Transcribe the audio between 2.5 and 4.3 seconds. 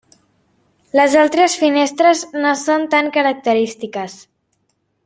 són tan característiques.